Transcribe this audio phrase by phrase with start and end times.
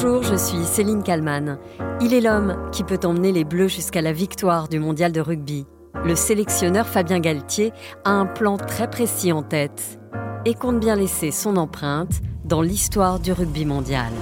[0.00, 1.58] Bonjour, je suis Céline Kalman.
[2.00, 5.66] Il est l'homme qui peut emmener les Bleus jusqu'à la victoire du mondial de rugby.
[6.04, 7.72] Le sélectionneur Fabien Galtier
[8.04, 9.98] a un plan très précis en tête
[10.44, 14.12] et compte bien laisser son empreinte dans l'histoire du rugby mondial.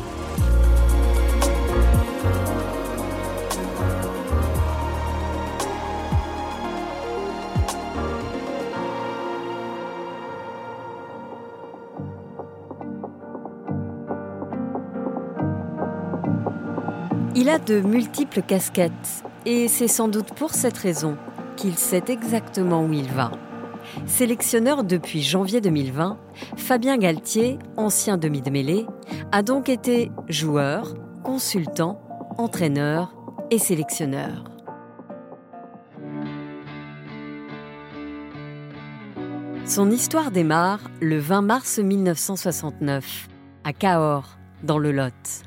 [17.47, 21.17] Il a de multiples casquettes et c'est sans doute pour cette raison
[21.57, 23.31] qu'il sait exactement où il va.
[24.05, 26.19] Sélectionneur depuis janvier 2020,
[26.57, 28.85] Fabien Galtier, ancien demi de mêlée,
[29.31, 32.01] a donc été joueur, consultant,
[32.37, 33.15] entraîneur
[33.53, 34.43] et sélectionneur.
[39.67, 43.29] Son histoire démarre le 20 mars 1969,
[43.63, 45.46] à Cahors, dans le Lot.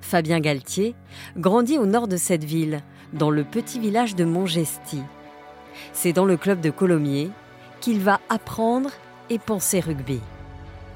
[0.00, 0.94] Fabien Galtier
[1.36, 5.02] grandit au nord de cette ville, dans le petit village de Montgesty.
[5.92, 7.30] C'est dans le club de Colomiers
[7.80, 8.90] qu'il va apprendre
[9.30, 10.20] et penser rugby.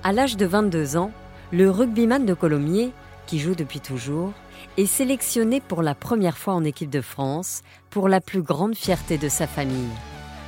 [0.02, 1.12] À l'âge de 22 ans,
[1.52, 2.92] le rugbyman de Colomiers,
[3.26, 4.32] qui joue depuis toujours,
[4.76, 9.18] est sélectionné pour la première fois en équipe de France pour la plus grande fierté
[9.18, 9.90] de sa famille.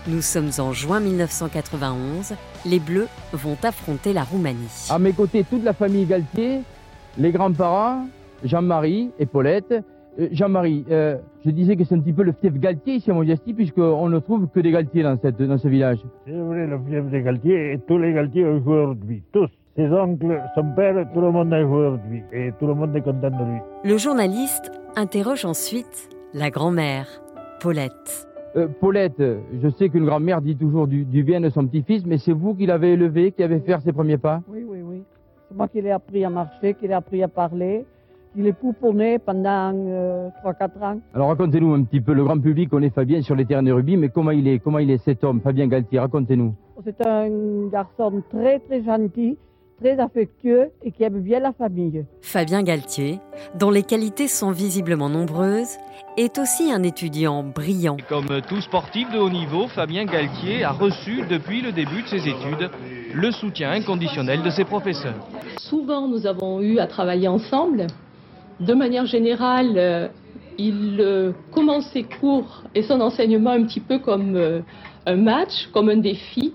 [0.09, 2.35] Nous sommes en juin 1991.
[2.65, 4.89] Les Bleus vont affronter la Roumanie.
[4.91, 6.63] À mes côtés, toute la famille Galtier,
[7.19, 8.07] les grands-parents,
[8.45, 9.73] Jean-Marie et Paulette.
[10.19, 13.15] Euh, Jean-Marie, euh, je disais que c'est un petit peu le fief Galtier ici à
[13.15, 15.99] Montgesty, puisqu'on ne trouve que des Galtiers dans, cette, dans ce village.
[16.27, 19.49] C'est vrai, le fief des Galtiers, et tous les Galtiers ont joué aujourd'hui, tous.
[19.75, 23.01] Ses oncles, son père, tout le monde a joué aujourd'hui, et tout le monde est
[23.01, 23.61] content de lui.
[23.85, 27.07] Le journaliste interroge ensuite la grand-mère,
[27.61, 28.29] Paulette.
[28.55, 29.23] Euh, Paulette,
[29.63, 32.55] je sais qu'une grand-mère dit toujours du, du, bien de son petit-fils, mais c'est vous
[32.55, 34.43] qui l'avez élevé, qui avez fait ses premiers pas?
[34.47, 35.03] Oui, oui, oui.
[35.49, 37.87] C'est moi qui l'ai appris à marcher, qui l'ai appris à parler.
[38.35, 41.01] Il est pouponné pendant euh, 3-4 ans.
[41.15, 43.99] Alors racontez-nous un petit peu, le grand public connaît Fabien sur les terrains de rugby,
[43.99, 46.55] mais comment il est, comment il est cet homme, Fabien Galtier, racontez-nous.
[46.83, 49.37] C'est un garçon très très gentil,
[49.79, 52.07] très affectueux et qui aime bien la famille.
[52.23, 53.21] Fabien Galtier,
[53.59, 55.77] dont les qualités sont visiblement nombreuses,
[56.17, 57.99] est aussi un étudiant brillant.
[58.09, 62.29] Comme tout sportif de haut niveau, Fabien Galtier a reçu depuis le début de ses
[62.29, 62.71] études
[63.15, 65.15] le soutien inconditionnel de ses professeurs.
[65.59, 67.89] Souvent, nous avons eu à travailler ensemble.
[68.61, 70.09] De manière générale, euh,
[70.59, 74.61] il euh, commence ses cours et son enseignement un petit peu comme euh,
[75.07, 76.55] un match, comme un défi,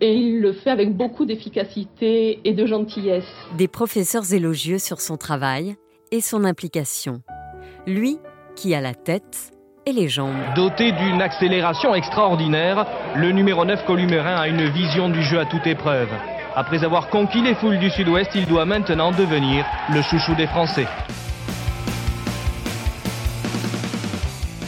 [0.00, 3.24] et il le fait avec beaucoup d'efficacité et de gentillesse.
[3.56, 5.76] Des professeurs élogieux sur son travail
[6.10, 7.22] et son implication.
[7.86, 8.18] Lui
[8.56, 9.52] qui a la tête
[9.86, 10.36] et les jambes.
[10.54, 12.86] Doté d'une accélération extraordinaire,
[13.16, 16.08] le numéro 9 columérin a une vision du jeu à toute épreuve.
[16.54, 20.86] Après avoir conquis les foules du sud-ouest, il doit maintenant devenir le chouchou des Français.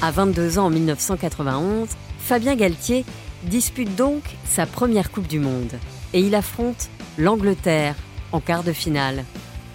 [0.04, 3.04] À 22 ans en 1991, Fabien Galtier
[3.44, 5.70] dispute donc sa première Coupe du Monde
[6.12, 7.94] et il affronte l'Angleterre
[8.32, 9.22] en quart de finale.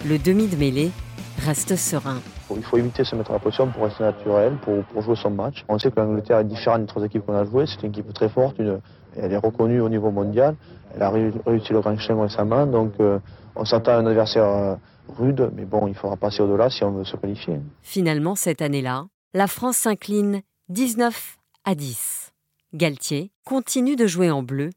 [0.06, 0.90] Le demi de mêlée
[1.38, 2.18] reste serein.
[2.54, 5.30] Il faut éviter de se mettre en position pour rester naturel, pour, pour, jouer son
[5.30, 5.64] match.
[5.66, 7.64] On sait que l'Angleterre est différente des autres équipes qu'on a jouées.
[7.66, 8.80] C'est une équipe très forte, une,
[9.16, 10.56] elle est reconnue au niveau mondial.
[10.94, 13.18] Elle a réussi le Grand Chelem récemment, donc euh,
[13.56, 14.74] on s'attend à un adversaire euh,
[15.08, 17.60] rude, mais bon, il faudra passer au-delà si on veut se qualifier.
[17.80, 20.40] Finalement, cette année-là, la France s'incline
[20.70, 22.32] 19 à 10.
[22.72, 24.70] Galtier continue de jouer en bleu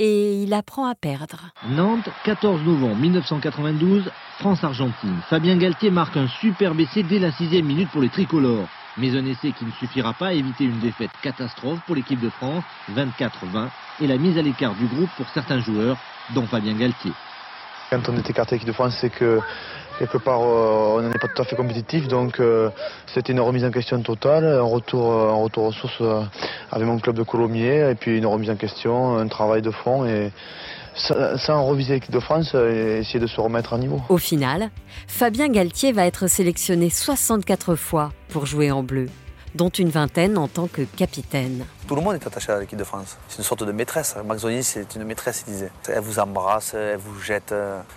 [0.00, 1.50] et il apprend à perdre.
[1.68, 4.10] Nantes, 14 novembre 1992,
[4.40, 5.20] France-Argentine.
[5.30, 8.68] Fabien Galtier marque un superbe essai dès la sixième minute pour les tricolores.
[8.96, 12.30] Mais un essai qui ne suffira pas à éviter une défaite catastrophe pour l'équipe de
[12.30, 13.68] France, 24-20,
[14.00, 15.96] et la mise à l'écart du groupe pour certains joueurs,
[16.34, 17.12] dont Fabien Galtier.
[17.90, 19.40] Quand on est écarté l'équipe de France, c'est que
[19.98, 22.70] quelque part euh, on n'est pas tout à fait compétitif, donc euh,
[23.06, 26.22] c'était une remise en question totale, un retour, un retour aux sources euh,
[26.72, 30.04] avec mon club de Colomiers, et puis une remise en question, un travail de fond,
[30.06, 30.32] et
[30.96, 34.00] sans reviser l'équipe de France, et essayer de se remettre à niveau.
[34.08, 34.70] Au final,
[35.08, 39.06] Fabien Galtier va être sélectionné 64 fois pour jouer en bleu
[39.54, 41.64] dont une vingtaine en tant que capitaine.
[41.86, 43.16] Tout le monde est attaché à l'équipe de France.
[43.28, 44.16] C'est une sorte de maîtresse.
[44.24, 45.70] Maxoni, c'est une maîtresse, il disait.
[45.88, 47.54] Elle vous embrasse, elle vous jette,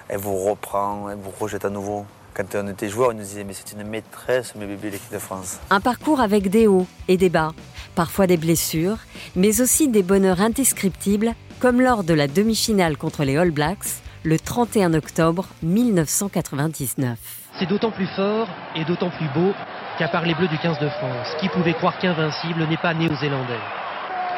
[0.07, 2.06] elle vous reprend, elle vous rejette à nouveau.
[2.38, 5.18] Quand on était joueur, on nous disait mais c'est une maîtresse, mes bébés, l'équipe de
[5.18, 5.57] France.
[5.71, 7.54] Un parcours avec des hauts et des bas,
[7.95, 9.00] parfois des blessures,
[9.36, 14.38] mais aussi des bonheurs indescriptibles, comme lors de la demi-finale contre les All Blacks le
[14.38, 17.18] 31 octobre 1999.
[17.57, 19.53] C'est d'autant plus fort et d'autant plus beau
[19.97, 23.59] qu'à part les Bleus du 15 de France, qui pouvait croire qu'Invincible n'est pas néo-zélandais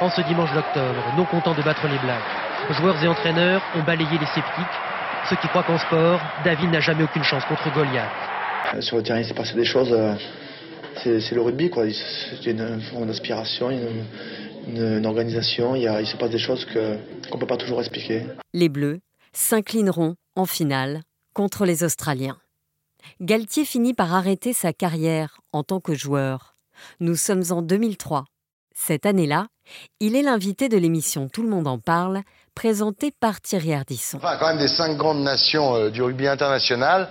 [0.02, 4.18] En ce dimanche d'octobre, non content de battre les Blacks, joueurs et entraîneurs ont balayé
[4.18, 4.78] les sceptiques,
[5.30, 8.10] ceux qui croient qu'en sport, David n'a jamais aucune chance contre Goliath.
[8.82, 9.96] Sur le terrain, il s'est passé des choses.
[11.04, 11.86] c'est le rugby, quoi.
[11.90, 14.06] C'est une, une, aspiration, une,
[14.76, 15.76] une, organisation.
[15.76, 18.24] Il, y a, il, se passe des choses qu'on ne peut pas toujours expliquer.
[18.54, 19.00] Les Bleus
[19.34, 21.02] s'inclineront en finale
[21.34, 22.38] contre les Australiens.
[23.22, 26.56] Galtier finit par arrêter sa carrière en tant que joueur.
[27.00, 28.26] Nous sommes en 2003.
[28.74, 29.48] Cette année-là,
[30.00, 32.22] il est l'invité de l'émission Tout le monde en parle,
[32.56, 34.18] présentée par Thierry Ardisson.
[34.18, 37.10] Enfin, quand même des cinq grandes nations euh, du rugby international,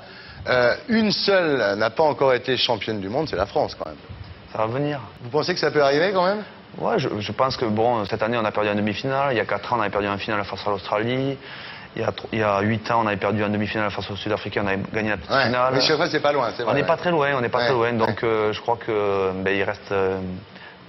[0.49, 3.99] euh, une seule n'a pas encore été championne du monde, c'est la France quand même.
[4.53, 5.01] Ça va venir.
[5.23, 6.43] Vous pensez que ça peut arriver quand même?
[6.79, 9.41] Ouais, je, je, pense que bon, cette année on a perdu en demi-finale, il y
[9.41, 11.37] a 4 ans on avait perdu en finale face à l'Australie.
[11.97, 14.17] Il y, a, il y a 8 ans, on avait perdu en demi-finale face aux
[14.17, 15.75] Sud-Africains, on avait gagné la petite ouais, finale.
[15.75, 16.71] Mais chaque fois, c'est pas loin, c'est vrai.
[16.73, 16.87] On n'est ouais.
[16.87, 17.93] pas très loin, on n'est pas Ouais, très loin.
[17.95, 18.29] Donc ouais.
[18.29, 20.19] euh, je crois que ben, il reste euh,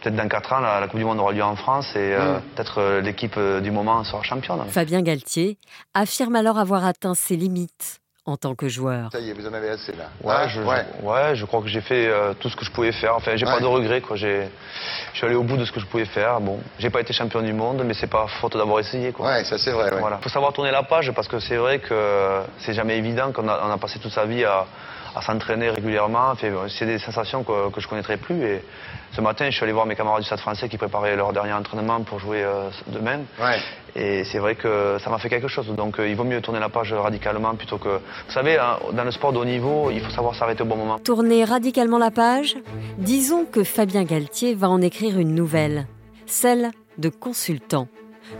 [0.01, 2.37] peut-être dans 4 ans, la, la Coupe du Monde aura lieu en France et euh,
[2.37, 2.41] Mm.
[2.55, 4.59] peut-être euh, l'équipe euh, du moment sera championne.
[4.69, 5.57] Fabien Galtier
[5.93, 9.09] affirme alors avoir atteint ses limites en tant que joueur.
[9.11, 10.09] Ça y est, vous en avez assez là.
[10.21, 10.85] Ouais, Hein je, ouais.
[11.01, 13.15] je- ouais, je crois que j'ai fait euh, tout ce que je pouvais faire.
[13.15, 13.51] Enfin, j'ai Ouais.
[13.53, 14.15] pas de regrets, quoi.
[14.17, 14.47] J'ai,
[15.13, 16.39] je suis allé au bout de ce que je pouvais faire.
[16.41, 19.27] Bon, j'ai pas été champion du monde, mais c'est pas faute d'avoir essayé, quoi.
[19.27, 19.91] Ouais, ça c'est vrai.
[19.93, 19.99] ouais.
[19.99, 20.17] Voilà.
[20.21, 23.59] Faut savoir tourner la page parce que c'est vrai que c'est jamais évident qu'on a,
[23.67, 24.65] on a passé toute sa vie à,
[25.15, 26.33] à s'entraîner régulièrement.
[26.67, 28.43] C'est des sensations que, que je connaîtrais plus.
[28.43, 28.61] Et
[29.11, 31.53] ce matin, je suis allé voir mes camarades du Stade français qui préparaient leur dernier
[31.53, 33.19] entraînement pour jouer euh, demain.
[33.41, 33.59] Ouais.
[33.95, 35.67] Et c'est vrai que ça m'a fait quelque chose.
[35.67, 37.89] Donc euh, il vaut mieux tourner la page radicalement plutôt que.
[37.89, 40.75] Vous savez, hein, dans le sport de haut niveau, il faut savoir s'arrêter au bon
[40.75, 40.99] moment.
[40.99, 42.57] Tourner radicalement la page?
[42.97, 45.87] Disons que Fabien Galtier va en écrire une nouvelle,
[46.25, 47.87] celle de consultant.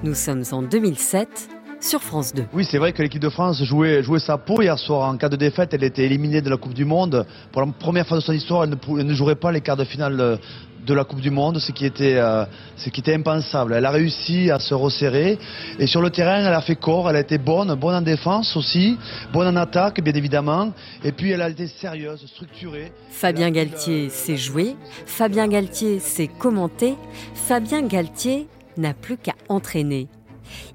[0.04, 1.50] Nous sommes en 2007
[1.80, 2.46] sur France 2.
[2.54, 5.10] Oui, c'est vrai que l'équipe de France jouait, jouait sa peau hier soir.
[5.10, 7.26] En cas de défaite, elle était éliminée de la Coupe du Monde.
[7.52, 9.62] Pour la première fois de son histoire, elle ne, pou- elle ne jouerait pas les
[9.62, 10.38] quarts de finale euh,
[10.86, 12.46] de la Coupe du Monde, ce qui était, euh,
[12.78, 13.74] ce qui était impensable.
[13.74, 15.38] Elle a réussi à se resserrer.
[15.78, 17.10] Et sur le terrain, elle a fait corps.
[17.10, 18.98] Elle a été bonne, bonne en défense aussi,
[19.32, 20.72] bonne en attaque, bien évidemment.
[21.04, 22.92] Et puis, elle a été sérieuse, structurée.
[23.12, 24.76] Fabien Galtier sait jouer,
[25.06, 26.96] Fabien Galtier sait commenter,
[27.36, 28.48] Fabien Galtier
[28.78, 30.08] n'a plus qu'à entraîner.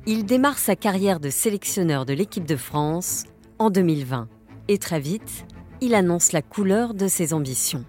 [0.06, 3.24] Il démarre sa carrière de sélectionneur de l'équipe de France
[3.58, 4.28] en 2020.
[4.68, 5.44] Et très vite,
[5.80, 7.84] il annonce la couleur de ses ambitions.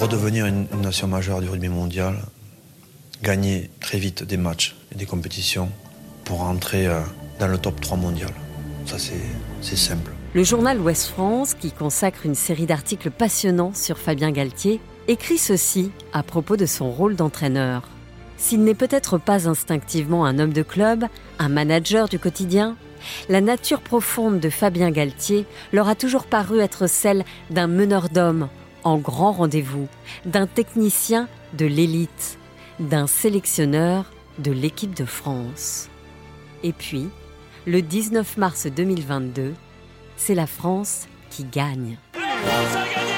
[0.00, 2.16] Redevenir une, nation majeure du rugby mondial,
[3.22, 5.70] gagner très vite des matchs et des compétitions
[6.24, 7.00] pour entrer euh,
[7.38, 8.30] dans le top 3 mondial.
[8.86, 9.20] Ça, c'est
[9.64, 10.12] c'est simple.
[10.34, 15.90] Le journal Ouest France, qui consacre une série d'articles passionnants sur Fabien Galtier, écrit ceci
[16.12, 17.88] à propos de son rôle d'entraîneur.
[18.36, 21.04] S'il n'est peut-être pas instinctivement un homme de club,
[21.38, 22.76] un manager du quotidien,
[23.28, 28.48] la nature profonde de Fabien Galtier leur a toujours paru être celle d'un meneur d'hommes
[28.82, 29.88] en grand rendez-vous,
[30.26, 32.38] d'un technicien de l'élite,
[32.80, 35.88] d'un sélectionneur de l'équipe de France.
[36.62, 37.08] Et puis,
[37.66, 39.54] le 19 mars 2022,
[40.16, 41.98] c'est la France qui gagne.
[42.12, 43.12] France a gagné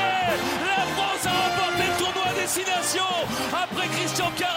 [0.77, 3.03] La France a remporté le tournoi à destination
[3.53, 4.56] Après Christian Carra,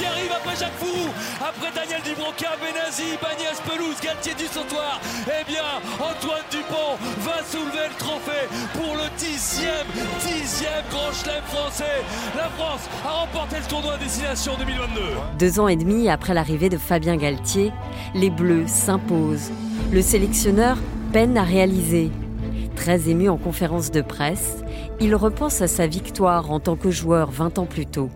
[0.00, 1.08] après Jean-Pierre Rive, après Jacques Fou,
[1.40, 5.62] après Daniel Dubroca, Benazi, Bagnès Pelouse, Galtier du Sautoir, eh bien,
[5.94, 9.86] Antoine Dupont va soulever le trophée pour le dixième,
[10.20, 12.02] dixième Grand Chelem français.
[12.36, 15.00] La France a remporté le tournoi à destination 2022.
[15.38, 17.72] Deux ans et demi après l'arrivée de Fabien Galtier,
[18.14, 19.50] les Bleus s'imposent.
[19.92, 20.78] Le sélectionneur
[21.12, 22.10] peine à réaliser.
[22.76, 24.64] Très ému en conférence de presse,
[25.00, 28.10] il repense à sa victoire en tant que joueur 20 ans plus tôt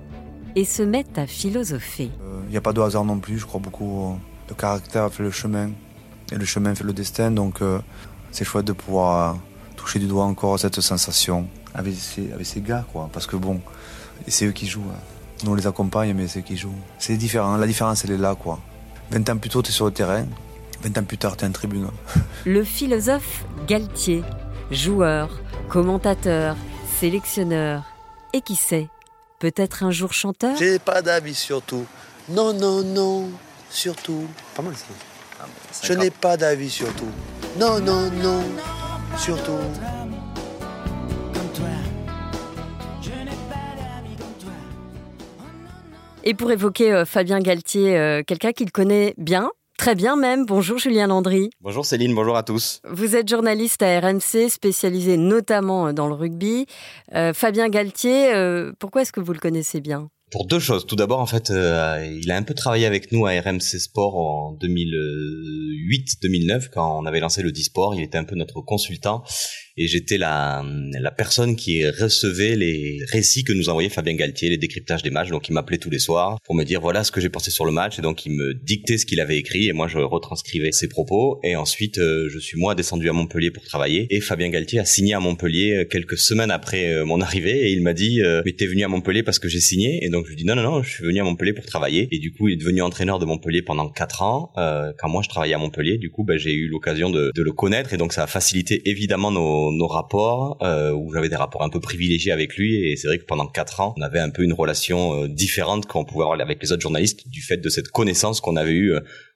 [0.56, 2.10] et se met à philosopher.
[2.46, 4.12] Il n'y a pas de hasard non plus, je crois beaucoup.
[4.12, 4.14] euh,
[4.48, 5.70] Le caractère fait le chemin
[6.32, 7.78] et le chemin fait le destin, donc euh,
[8.30, 9.38] c'est chouette de pouvoir euh,
[9.76, 13.08] toucher du doigt encore cette sensation avec ces, avec ces gars, quoi.
[13.12, 13.60] Parce que bon,
[14.28, 14.82] c'est eux qui jouent.
[14.92, 15.00] hein.
[15.44, 16.72] Nous on les accompagne, mais c'est eux qui jouent.
[16.98, 18.60] C'est différent, la différence elle est là, quoi.
[19.10, 20.24] 20 ans plus tôt, tu es sur le terrain,
[20.82, 21.88] 20 ans plus tard, tu es en tribune.
[22.46, 24.22] Le philosophe Galtier,
[24.70, 25.28] joueur,
[25.68, 26.56] commentateur,
[27.00, 27.82] sélectionneur
[28.32, 28.88] et qui sait,
[29.44, 31.84] peut-être un jour chanteur J'ai pas d'avis sur tout.
[32.30, 33.30] Non, non, non,
[33.68, 34.26] surtout.
[34.54, 34.86] Pas mal ça.
[35.82, 37.10] Je n'ai pas d'avis sur tout.
[37.58, 38.42] Non, non, non,
[39.18, 39.58] surtout.
[46.26, 50.78] Et pour évoquer euh, Fabien Galtier, euh, quelqu'un qu'il connaît bien, très bien même, bonjour
[50.78, 51.50] Julien Landry.
[51.60, 52.80] Bonjour Céline, bonjour à tous.
[52.88, 56.66] Vous êtes journaliste à RMC, spécialisé notamment euh, dans le rugby.
[57.14, 60.08] Euh, Fabien Galtier, euh, pourquoi est-ce que vous le connaissez bien?
[60.30, 60.86] Pour deux choses.
[60.86, 64.16] Tout d'abord, en fait, euh, il a un peu travaillé avec nous à RMC Sport
[64.16, 67.94] en 2008-2009 quand on avait lancé le Disport.
[67.94, 69.22] Il était un peu notre consultant.
[69.76, 74.58] Et j'étais la, la personne qui recevait les récits que nous envoyait Fabien Galtier, les
[74.58, 75.30] décryptages des matchs.
[75.30, 77.64] Donc il m'appelait tous les soirs pour me dire voilà ce que j'ai pensé sur
[77.64, 77.98] le match.
[77.98, 79.68] Et donc il me dictait ce qu'il avait écrit.
[79.68, 81.40] Et moi je retranscrivais ses propos.
[81.42, 84.06] Et ensuite euh, je suis moi descendu à Montpellier pour travailler.
[84.10, 87.68] Et Fabien Galtier a signé à Montpellier euh, quelques semaines après euh, mon arrivée.
[87.68, 90.04] Et il m'a dit mais t'es venu à Montpellier parce que j'ai signé.
[90.04, 92.08] Et donc je lui dis non non non je suis venu à Montpellier pour travailler.
[92.12, 95.28] Et du coup il est devenu entraîneur de Montpellier pendant quatre ans quand moi je
[95.28, 95.98] travaillais à Montpellier.
[95.98, 97.92] Du coup ben, j'ai eu l'occasion de, de, le connaître.
[97.92, 101.80] Et donc ça a facilité évidemment nos, nos rapports où j'avais des rapports un peu
[101.80, 104.52] privilégiés avec lui et c'est vrai que pendant quatre ans on avait un peu une
[104.52, 108.56] relation différente qu'on pouvait avoir avec les autres journalistes du fait de cette connaissance qu'on
[108.56, 108.94] avait eue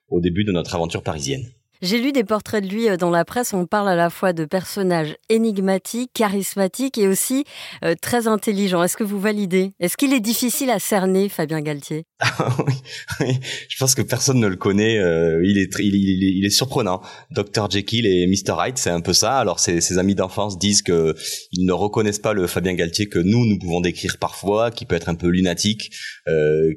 [0.09, 1.45] au début de notre aventure parisienne.
[1.81, 3.53] J'ai lu des portraits de lui euh, dans la presse.
[3.53, 7.45] On parle à la fois de personnages énigmatiques, charismatiques et aussi
[7.85, 8.83] euh, très intelligents.
[8.83, 9.71] Est-ce que vous validez?
[9.79, 12.05] Est-ce qu'il est difficile à cerner, Fabien Galtier?
[12.67, 12.73] Oui,
[13.21, 14.97] oui, je pense que personne ne le connaît.
[14.97, 17.01] Euh, il, est, il, est surprenant.
[17.31, 19.37] Dr Jekyll et Mr Hyde, c'est un peu ça.
[19.37, 21.15] Alors ses, amis d'enfance disent que
[21.51, 24.95] ils ne reconnaissent pas le Fabien Galtier que nous nous pouvons décrire parfois, qui peut
[24.95, 25.91] être un peu lunatique,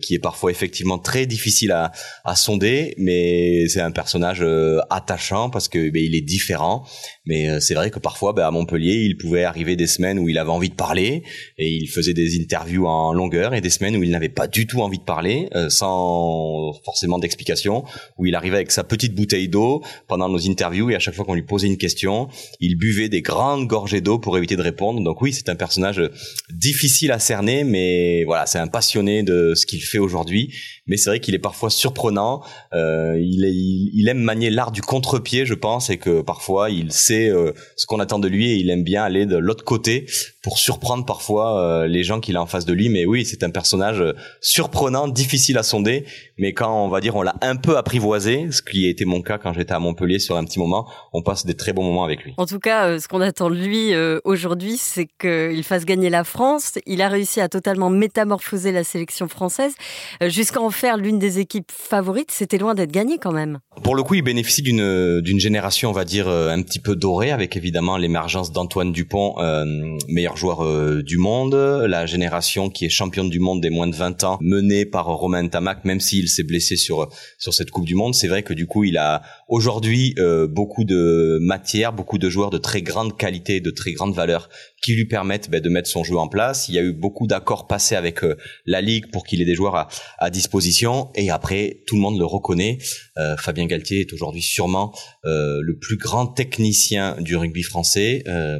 [0.02, 1.92] qui est parfois effectivement très difficile à,
[2.25, 4.44] à sonder, mais c'est un personnage
[4.92, 6.84] attachant parce que ben, il est différent.
[7.25, 10.28] Mais euh, c'est vrai que parfois, ben, à Montpellier, il pouvait arriver des semaines où
[10.28, 11.22] il avait envie de parler
[11.58, 14.66] et il faisait des interviews en longueur et des semaines où il n'avait pas du
[14.66, 17.84] tout envie de parler, euh, sans forcément d'explication,
[18.18, 21.25] où il arrivait avec sa petite bouteille d'eau pendant nos interviews et à chaque fois
[21.25, 22.28] qu'on lui posait une question,
[22.61, 25.02] il buvait des grandes gorgées d'eau pour éviter de répondre.
[25.02, 26.02] Donc oui, c'est un personnage
[26.50, 30.52] difficile à cerner, mais voilà, c'est un passionné de ce qu'il fait aujourd'hui.
[30.87, 32.42] Mais c'est vrai qu'il est parfois surprenant.
[32.75, 37.53] Euh, il aime manier l'art du contre-pied, je pense, et que parfois il sait euh,
[37.77, 40.07] ce qu'on attend de lui et il aime bien aller de l'autre côté
[40.43, 42.89] pour surprendre parfois euh, les gens qu'il a en face de lui.
[42.89, 46.05] Mais oui, c'est un personnage euh, surprenant, difficile à sonder.
[46.39, 49.23] Mais quand on va dire on l'a un peu apprivoisé, ce qui a été mon
[49.23, 52.05] cas quand j'étais à Montpellier sur un petit moment, on passe des très bons moments
[52.05, 52.35] avec lui.
[52.37, 53.93] En tout cas, ce qu'on attend de lui
[54.25, 56.79] aujourd'hui, c'est qu'il fasse gagner la France.
[56.87, 59.75] Il a réussi à totalement métamorphoser la sélection française
[60.23, 62.31] jusqu'à en faire l'une des équipes favorites.
[62.31, 63.59] C'était loin d'être gagné quand même.
[63.83, 67.31] Pour le coup, il bénéficie d'une d'une génération, on va dire, un petit peu dorée,
[67.31, 69.64] avec évidemment l'émergence d'Antoine Dupont, euh,
[70.09, 73.95] meilleur joueur euh, du monde, la génération qui est championne du monde des moins de
[73.95, 77.95] 20 ans, menée par Romain Tamac, même s'il s'est blessé sur sur cette Coupe du
[77.95, 78.14] Monde.
[78.14, 82.50] C'est vrai que du coup, il a aujourd'hui euh, beaucoup de matière, beaucoup de joueurs
[82.50, 84.49] de très grande qualité, de très grande valeur
[84.83, 86.69] qui lui permettent ben, de mettre son jeu en place.
[86.69, 88.37] Il y a eu beaucoup d'accords passés avec euh,
[88.67, 89.88] la Ligue pour qu'il ait des joueurs à,
[90.19, 91.11] à, disposition.
[91.14, 92.79] Et après, tout le monde le reconnaît.
[93.19, 94.92] Euh, Fabien Galtier est aujourd'hui sûrement
[95.25, 98.23] euh, le plus grand technicien du rugby français.
[98.28, 98.59] Euh,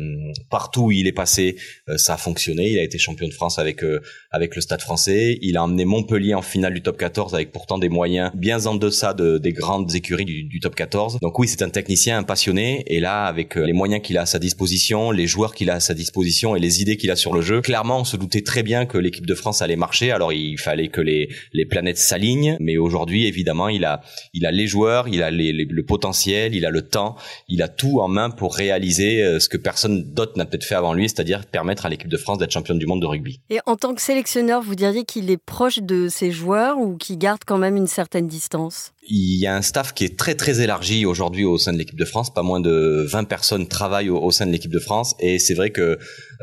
[0.51, 1.57] partout où il est passé,
[1.89, 2.71] euh, ça a fonctionné.
[2.71, 3.85] Il a été champion de France avec
[4.31, 5.39] avec le Stade français.
[5.43, 8.75] Il a emmené Montpellier en finale du top 14 avec pourtant des moyens bien en
[8.75, 11.19] deçà de, des grandes écuries du, du top 14.
[11.21, 12.85] Donc oui, c'est un technicien, un passionné.
[12.87, 15.81] Et là, avec les moyens qu'il a à sa disposition, les joueurs qu'il a à
[15.81, 17.61] sa disposition, et les idées qu'il a sur le jeu.
[17.61, 20.11] Clairement, on se doutait très bien que l'équipe de France allait marcher.
[20.11, 24.03] Alors il fallait que les les planètes s'alignent, mais aujourd'hui, évidemment, il a
[24.35, 27.17] il a les joueurs, il a les, le potentiel, il a le temps,
[27.49, 30.75] il a tout en main pour réaliser euh, ce que personne d'autre n'a peut-être fait
[30.75, 33.41] avant lui, c'est-à-dire permettre à l'équipe de France d'être championne du monde de rugby.
[33.51, 37.19] Et en tant que sélectionneur, vous diriez qu'il est proche de ses joueurs ou qu'il
[37.19, 38.93] garde quand même une certaine distance?
[39.05, 41.99] Il y a un staff qui est très très élargi aujourd'hui au sein de l'équipe
[41.99, 42.33] de France.
[42.33, 45.17] Pas moins de 20 personnes travaillent au, sein de l'équipe de France.
[45.19, 45.99] Et c'est vrai que euh,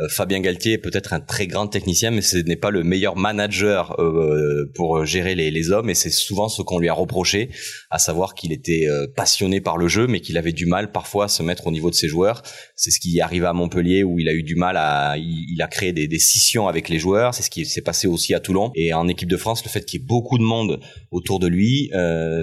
[0.09, 3.97] Fabien Galtier est peut-être un très grand technicien, mais ce n'est pas le meilleur manager
[3.99, 5.89] euh, pour gérer les, hommes.
[5.89, 7.49] Et c'est souvent ce qu'on lui a reproché,
[7.91, 11.25] à savoir qu'il était euh, passionné par le jeu, mais qu'il avait du mal parfois
[11.25, 12.43] à se mettre au niveau de ses joueurs.
[12.75, 15.61] C'est ce qui est arrivé à Montpellier où il a eu du mal à, il,
[15.61, 17.33] a créé des scissions avec les joueurs.
[17.33, 18.71] C'est ce qui s'est passé aussi à Toulon.
[18.75, 20.79] Et en équipe de France, le fait qu'il y ait beaucoup de monde
[21.11, 21.89] autour de lui,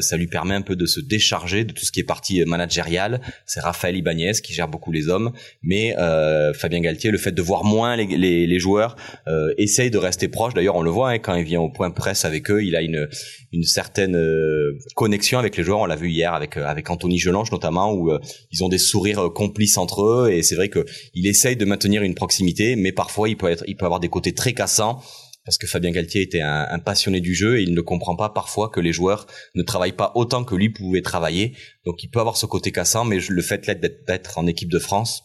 [0.07, 3.21] ça lui permet un peu de se décharger de tout ce qui est partie managériale.
[3.45, 5.33] C'est Raphaël Ibanez qui gère beaucoup les hommes,
[5.63, 8.97] mais euh, Fabien Galtier, le fait de voir moins les, les, les joueurs,
[9.27, 10.55] euh, essaye de rester proche.
[10.55, 12.83] D'ailleurs, on le voit hein, quand il vient au point presse avec eux, il a
[12.83, 13.09] une,
[13.53, 15.81] une certaine euh, connexion avec les joueurs.
[15.81, 18.19] On l'a vu hier avec euh, avec Anthony Gelange notamment, où euh,
[18.53, 20.85] ils ont des sourires complices entre eux, et c'est vrai que
[21.15, 24.09] il essaye de maintenir une proximité, mais parfois il peut être, il peut avoir des
[24.09, 25.01] côtés très cassants
[25.47, 28.69] parce que Fabien Galtier était un, passionné du jeu et il ne comprend pas parfois
[28.69, 31.57] que les joueurs ne travaillent pas autant que lui pouvait travailler.
[31.87, 33.65] Donc il peut avoir ce côté cassant, mais le fait
[34.07, 35.23] d'être en équipe de France,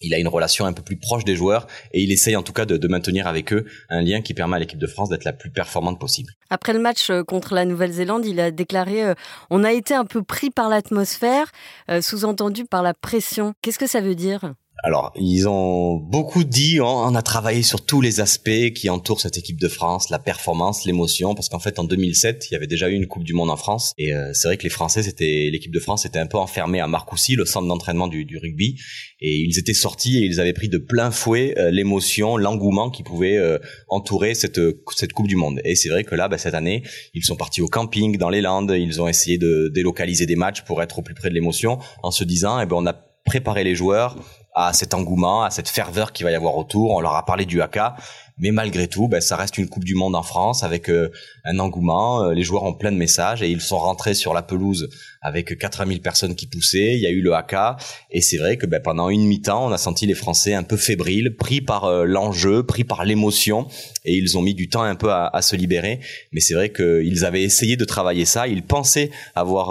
[0.00, 2.52] il a une relation un peu plus proche des joueurs et il essaye en tout
[2.52, 5.32] cas de, maintenir avec eux un lien qui permet à l'équipe de France d'être la
[5.32, 6.32] plus performante possible.
[6.50, 9.14] Après le match euh, contre la Nouvelle-Zélande, il a déclaré euh,
[9.50, 11.50] On a été un peu pris par l'atmosphère,
[11.90, 13.54] euh, sous-entendu par la pression.
[13.62, 14.54] Qu'est-ce que ça veut dire?
[14.82, 19.38] Alors, ils ont beaucoup dit, on a travaillé sur tous les aspects qui entourent cette
[19.38, 22.88] équipe de France, la performance, l'émotion, parce qu'en fait, en 2007, il y avait déjà
[22.90, 25.48] eu une Coupe du Monde en France, et euh, c'est vrai que les Français, c'était
[25.50, 28.78] l'équipe de France était un peu enfermée à Marcoussis, le centre d'entraînement du, du, rugby,
[29.20, 33.02] et ils étaient sortis et ils avaient pris de plein fouet euh, l'émotion, l'engouement qui
[33.02, 34.60] pouvait euh, entourer cette
[34.94, 35.60] cette Coupe du Monde.
[35.64, 36.82] Et c'est vrai que là, bah, cette année,
[37.14, 40.62] ils sont partis au camping dans les Landes, ils ont essayé de délocaliser des matchs
[40.62, 42.92] pour être au plus près de l'émotion, en se disant, eh ben, on a
[43.24, 44.16] préparé les joueurs
[44.56, 46.92] à cet engouement, à cette ferveur qu'il va y avoir autour.
[46.92, 47.94] On leur a parlé du haka,
[48.38, 51.12] mais malgré tout, ben, ça reste une Coupe du Monde en France avec euh,
[51.44, 52.22] un engouement.
[52.22, 54.88] Euh, les joueurs ont plein de messages et ils sont rentrés sur la pelouse
[55.26, 56.94] avec 80 000 personnes qui poussaient.
[56.94, 57.76] Il y a eu le haka
[58.12, 60.76] et c'est vrai que ben, pendant une mi-temps, on a senti les Français un peu
[60.76, 63.66] fébriles, pris par euh, l'enjeu, pris par l'émotion
[64.04, 65.98] et ils ont mis du temps un peu à, se libérer.
[66.30, 68.46] Mais c'est vrai qu'ils avaient essayé de travailler ça.
[68.46, 69.66] Ils pensaient avoir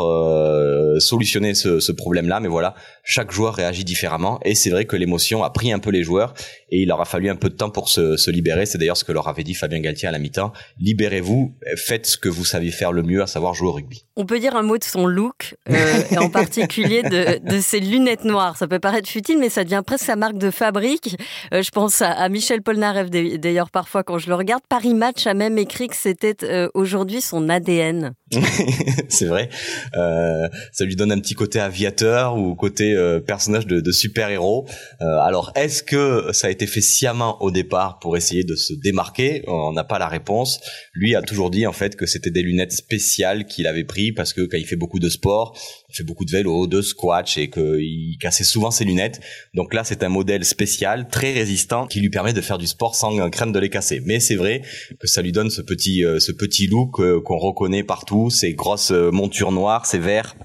[1.00, 5.50] solutionné ce, problème-là, mais voilà, chaque joueur réagit différemment et c'est vrai que l'émotion a
[5.50, 6.34] pris un peu les joueurs
[6.70, 8.66] et il leur a fallu un peu de temps pour se, se libérer.
[8.66, 10.52] C'est d'ailleurs ce que leur avait dit Fabien Galtier à la mi-temps.
[10.80, 14.06] Libérez-vous, faites ce que vous savez faire le mieux, à savoir jouer au rugby.
[14.16, 18.26] On peut dire un mot de son look, euh, et en particulier de, ses lunettes
[18.26, 18.58] noires.
[18.58, 21.16] Ça peut paraître futile, mais ça devient presque sa marque de fabrique.
[21.54, 24.62] Euh, je pense à, à Michel Polnareff, d'ailleurs, parfois quand je le regarde.
[24.68, 28.14] Paris Match a même écrit que c'était euh, aujourd'hui son ADN.
[29.10, 29.50] c'est vrai.
[29.96, 34.68] Euh, ça lui donne un petit côté aviateur ou côté euh, personnage de, de super-héros.
[35.02, 38.74] Euh, alors, est-ce que ça a été fait sciemment au départ pour essayer de se
[38.74, 39.44] démarquer?
[39.48, 40.60] On n'a pas la réponse.
[40.94, 44.34] Lui a toujours dit en fait que c'était des lunettes spéciales qu'il avait pris parce
[44.34, 45.58] que quand il fait beaucoup de sport,
[45.96, 49.22] fait beaucoup de vélo, de squash et qu'il cassait souvent ses lunettes.
[49.54, 52.96] Donc là, c'est un modèle spécial, très résistant, qui lui permet de faire du sport
[52.96, 54.02] sans crainte de les casser.
[54.06, 54.62] Mais c'est vrai
[55.00, 58.54] que ça lui donne ce petit, euh, ce petit look euh, qu'on reconnaît partout, ces
[58.54, 60.36] grosses euh, montures noires, ces verres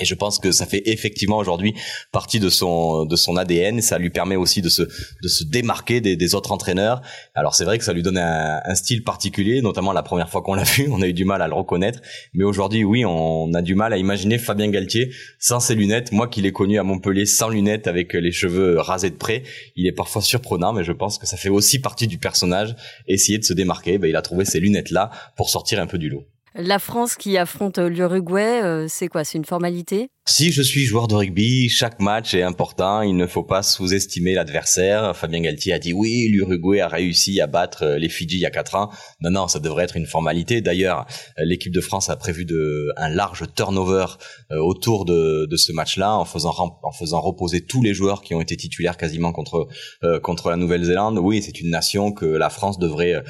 [0.00, 1.74] et je pense que ça fait effectivement aujourd'hui
[2.12, 3.80] partie de son de son ADN.
[3.80, 7.02] Ça lui permet aussi de se de se démarquer des, autres entraîneurs.
[7.34, 10.42] Alors c'est vrai que ça lui donne un, un style particulier, notamment la première fois
[10.42, 12.00] qu'on l'a vu, on a eu du mal à le reconnaître.
[12.32, 16.12] Mais aujourd'hui, oui, on a du mal à imaginer Fabien Galtier sans ses lunettes.
[16.12, 19.42] Moi, qui l'ai connu à Montpellier sans lunettes, avec les cheveux rasés de près,
[19.76, 22.74] il est parfois surprenant, mais je pense que ça fait aussi partie du personnage.
[23.06, 25.98] Essayer de se démarquer, ben, il a trouvé ces lunettes là pour sortir un peu
[25.98, 26.24] du lot.
[26.56, 29.24] La France qui affronte l'Uruguay, euh, c'est quoi?
[29.24, 30.10] C'est une formalité?
[30.26, 33.02] Si je suis joueur de rugby, chaque match est important.
[33.02, 35.14] Il ne faut pas sous-estimer l'adversaire.
[35.14, 38.46] Fabien Galtier a dit oui, l'Uruguay a réussi à battre euh, les Fidji il y
[38.46, 38.90] a quatre ans.
[39.20, 40.62] Non, non, ça devrait être une formalité.
[40.62, 41.04] D'ailleurs,
[41.38, 44.06] euh, l'équipe de France a prévu de, un large turnover
[44.50, 48.34] euh, autour de, de ce match-là, en faisant en faisant reposer tous les joueurs qui
[48.34, 49.68] ont été titulaires quasiment contre
[50.22, 51.18] contre la Nouvelle-Zélande.
[51.18, 53.22] Oui, c'est une nation que la France devrait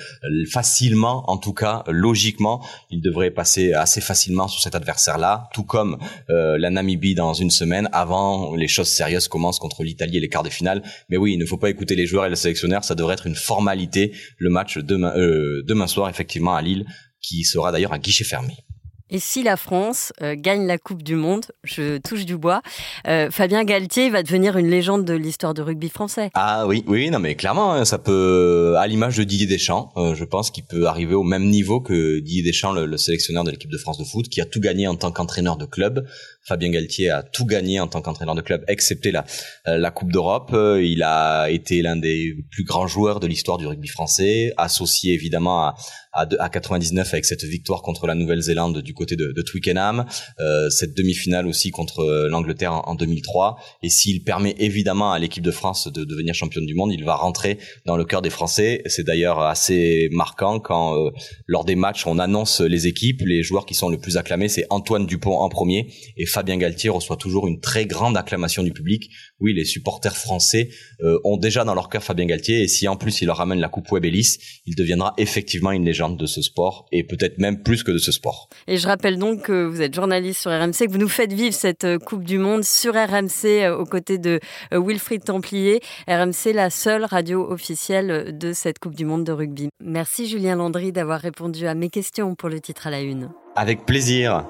[0.50, 3.00] facilement, en tout cas logiquement, il
[3.34, 5.98] passer assez facilement sur cet adversaire-là, tout comme
[6.28, 10.42] la Namibie dans une semaine avant les choses sérieuses commencent contre l'Italie et les quarts
[10.42, 10.82] de finale.
[11.08, 13.26] Mais oui, il ne faut pas écouter les joueurs et le sélectionneur, ça devrait être
[13.26, 16.86] une formalité le match demain, euh, demain soir effectivement à Lille
[17.20, 18.54] qui sera d'ailleurs à guichet fermé.
[19.10, 22.62] Et si la France euh, gagne la Coupe du Monde, je touche du bois,
[23.06, 26.30] euh, Fabien Galtier va devenir une légende de l'histoire de rugby français.
[26.34, 30.14] Ah oui, oui, non mais clairement, hein, ça peut, à l'image de Didier Deschamps, euh,
[30.14, 33.50] je pense qu'il peut arriver au même niveau que Didier Deschamps, le, le sélectionneur de
[33.50, 36.06] l'équipe de France de foot, qui a tout gagné en tant qu'entraîneur de club.
[36.46, 39.24] Fabien Galtier a tout gagné en tant qu'entraîneur de club, excepté la,
[39.66, 40.50] euh, la Coupe d'Europe.
[40.52, 45.14] Euh, il a été l'un des plus grands joueurs de l'histoire du rugby français, associé
[45.14, 45.74] évidemment à,
[46.14, 50.06] à, à 99 avec cette victoire contre la Nouvelle-Zélande du côté de, de Twickenham,
[50.40, 53.56] euh, cette demi-finale aussi contre euh, l'Angleterre en, 2003.
[53.82, 57.16] Et s'il permet évidemment à l'équipe de France de devenir championne du monde, il va
[57.16, 58.82] rentrer dans le cœur des Français.
[58.86, 61.10] C'est d'ailleurs assez marquant quand euh,
[61.46, 64.66] lors des matchs on annonce les équipes, les joueurs qui sont le plus acclamés, c'est
[64.70, 69.10] Antoine Dupont en premier et Fabien Galtier reçoit toujours une très grande acclamation du public.
[69.40, 70.68] Oui, les supporters français
[71.02, 73.60] euh, ont déjà dans leur cœur Fabien Galtier et si en plus il leur ramène
[73.60, 77.62] la coupe Web Ellis, il deviendra effectivement une légende de ce sport et peut-être même
[77.62, 78.48] plus que de ce sport.
[78.66, 81.54] Et je rappelle donc que vous êtes journaliste sur RMC, que vous nous faites vivre
[81.54, 84.40] cette euh, Coupe du Monde sur RMC euh, aux côtés de
[84.72, 85.80] Wilfried Templier.
[86.08, 89.68] RMC, la seule radio officielle de cette Coupe du Monde de rugby.
[89.82, 93.30] Merci Julien Landry d'avoir répondu à mes questions pour le titre à la une.
[93.56, 94.46] Avec plaisir.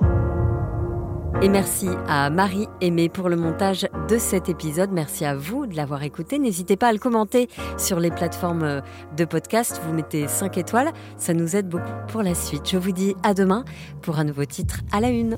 [1.43, 4.91] Et merci à Marie Aimée pour le montage de cet épisode.
[4.93, 6.39] Merci à vous de l'avoir écouté.
[6.39, 8.83] N'hésitez pas à le commenter sur les plateformes
[9.17, 9.81] de podcast.
[9.85, 10.93] Vous mettez 5 étoiles.
[11.17, 12.71] Ça nous aide beaucoup pour la suite.
[12.71, 13.65] Je vous dis à demain
[14.01, 15.37] pour un nouveau titre à la une.